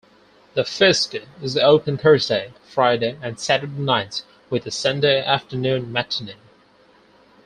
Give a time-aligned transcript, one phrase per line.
[0.55, 6.37] The Fiske is open Thursday, Friday, and Saturday nights, with a Sunday-afternoon matinee.